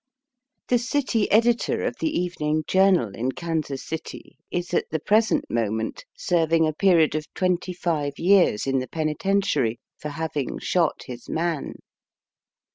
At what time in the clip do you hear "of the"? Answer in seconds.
1.83-2.09